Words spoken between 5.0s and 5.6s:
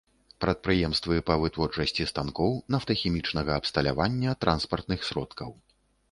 сродкаў.